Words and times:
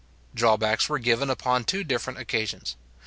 Drawbacks 0.33 0.89
were 0.89 0.97
given 0.97 1.29
upon 1.29 1.63
two 1.63 1.83
different 1.83 2.17
occasions. 2.17 2.75